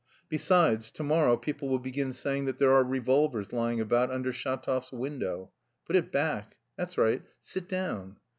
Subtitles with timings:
[0.29, 5.51] Besides, tomorrow people will begin saying that there are revolvers lying about under Shatov's window.
[5.85, 8.17] Put it back, that's right; sit down.